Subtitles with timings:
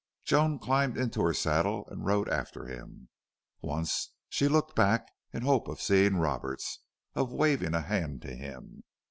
[0.25, 3.09] Joan climbed into her saddle and rode after him.
[3.61, 6.79] Once she looked back in hope of seeing Roberts,
[7.13, 8.83] of waving a hand to him.